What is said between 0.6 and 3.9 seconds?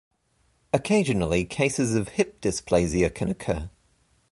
Occasionally, cases of hip dysplasia can occur.